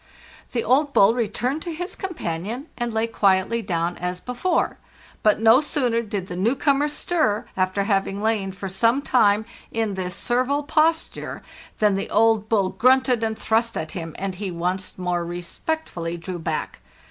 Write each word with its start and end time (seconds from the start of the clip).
The 0.53 0.63
old 0.63 0.93
bull 0.93 1.13
returned 1.13 1.61
to 1.61 1.73
his 1.75 1.95
companion, 1.95 2.65
and 2.75 2.91
lay 2.91 3.05
quietly 3.05 3.61
down 3.61 3.97
as 3.97 4.19
before, 4.19 4.79
but 5.21 5.39
no 5.39 5.61
sooner 5.61 6.01
did 6.01 6.25
the 6.25 6.35
new 6.35 6.55
comer 6.55 6.87
stir, 6.87 7.45
after 7.55 7.83
having 7.83 8.19
lain 8.19 8.51
for 8.51 8.67
some 8.67 9.03
time 9.03 9.45
in 9.71 9.93
this 9.93 10.15
servile 10.15 10.63
posture, 10.63 11.43
than 11.77 11.93
the 11.93 12.09
old 12.09 12.49
bull 12.49 12.69
grunted 12.69 13.23
and 13.23 13.37
thrust 13.37 13.77
at 13.77 13.91
him, 13.91 14.15
and 14.17 14.33
he 14.33 14.49
once 14.49 14.97
more 14.97 15.23
respectfully 15.23 16.17
drew 16.17 16.39
back. 16.39 16.79